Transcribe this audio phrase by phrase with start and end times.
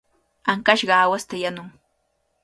[0.51, 1.71] Ankashqa aawasta yanuy.